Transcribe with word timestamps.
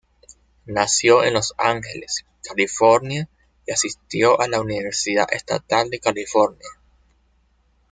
Nació 0.65 1.23
en 1.23 1.35
Los 1.35 1.53
Angeles, 1.59 2.25
California 2.41 3.29
y 3.67 3.71
asistió 3.71 4.41
a 4.41 4.47
la 4.47 4.59
Universidad 4.59 5.27
Estatal 5.31 5.91
de 5.91 5.99
California. 5.99 6.67